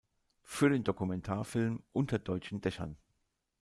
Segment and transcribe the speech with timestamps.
[0.41, 2.97] Für den Dokumentarfilm "Unter deutschen Dächern.